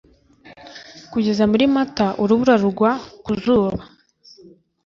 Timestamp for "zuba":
3.41-3.81